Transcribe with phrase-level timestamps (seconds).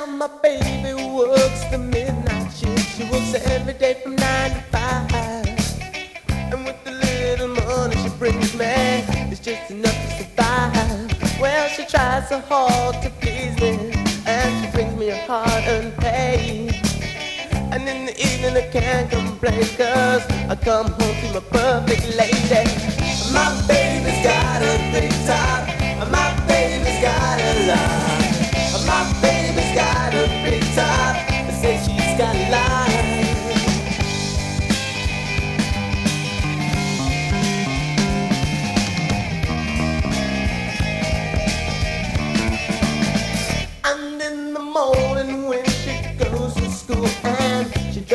[0.00, 2.96] now my baby works the midnight shift.
[2.96, 5.46] She works every day from nine to five.
[6.52, 8.66] And with the little money she brings me,
[9.30, 11.40] it's just enough to survive.
[11.40, 13.92] Well, she tries so hard to please me,
[14.26, 15.92] and she brings me a hard-earned.
[17.72, 22.64] And in the evening I can't complain, cause I come home to my perfect lady.
[23.32, 25.60] My baby's got a big top,
[26.10, 27.99] my baby's got a love.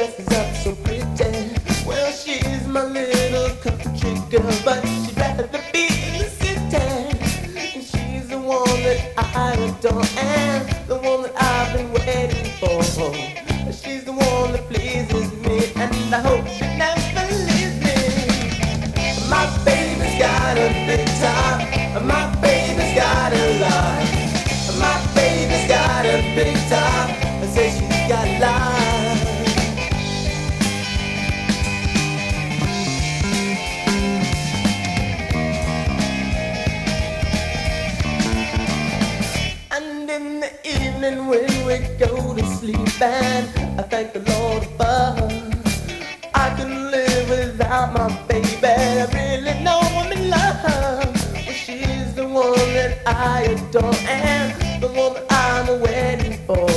[0.05, 1.55] Dresses up so pretty.
[1.85, 6.77] Well, she's my little country girl, but she'd rather be in the city.
[7.75, 12.83] And she's the one that I adore and the one that I've been waiting for.
[13.73, 17.95] She's the one that pleases me, and I hope she never leaves me.
[19.29, 21.64] My baby's got a big top,
[41.05, 45.31] evening when we go to sleep, and I thank the Lord above,
[46.33, 48.47] I can live without my baby.
[48.63, 50.63] I really know I'm in love.
[50.63, 56.67] Well, she's the one that I adore and the one I'm waiting for.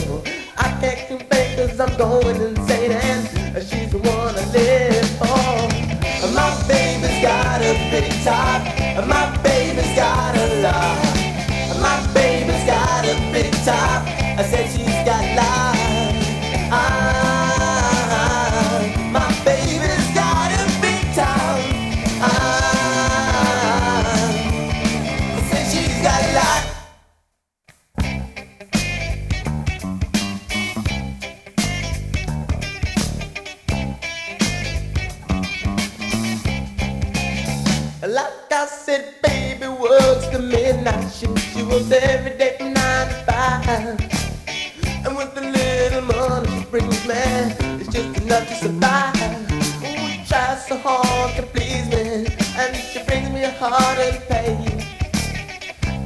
[0.57, 6.35] I can't complain cause I'm going insane and she's the one I live for.
[6.35, 8.63] My baby's got a big top,
[9.07, 11.18] my baby's got a lot.
[15.09, 15.25] Got.
[16.71, 16.85] Ah,
[19.11, 21.61] my baby's got a big top.
[22.21, 22.29] Ah,
[25.25, 26.63] I said she's got a lot.
[38.03, 41.11] Like I said, baby works midnight.
[41.13, 41.27] She
[41.65, 44.18] works every day nine to five
[47.07, 49.15] man, it's just enough to survive.
[49.83, 54.29] Ooh, you try so hard to please me, and she brings me a heart of
[54.29, 54.85] pain.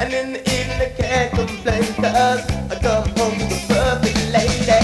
[0.01, 4.83] And in the evening I can't complain, cause I come home to the perfect lady.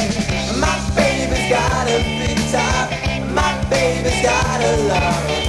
[0.60, 2.90] My baby's got a big top,
[3.34, 5.48] my baby's got a lot.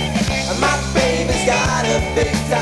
[0.59, 2.58] My baby's got a big top.